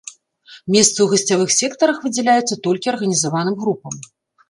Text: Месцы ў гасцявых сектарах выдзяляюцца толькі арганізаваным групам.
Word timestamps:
Месцы 0.75 0.95
ў 1.01 1.07
гасцявых 1.11 1.53
сектарах 1.59 2.01
выдзяляюцца 2.07 2.61
толькі 2.67 2.93
арганізаваным 2.97 3.55
групам. 3.65 3.93